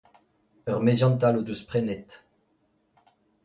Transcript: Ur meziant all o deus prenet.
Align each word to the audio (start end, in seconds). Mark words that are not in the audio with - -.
Ur 0.71 0.79
meziant 0.85 1.25
all 1.27 1.39
o 1.39 1.43
deus 1.47 1.61
prenet. 1.69 2.09